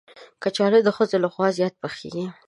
[0.41, 2.25] کچالو د ښځو لخوا زیات پخېږي